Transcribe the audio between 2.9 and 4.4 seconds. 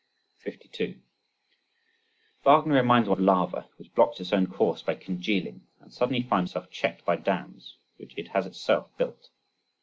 one of lava which blocks its